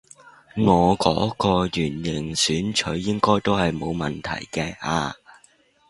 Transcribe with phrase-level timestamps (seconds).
[0.57, 5.15] 我嗰個圓形選取應該都係冇問題嘅啊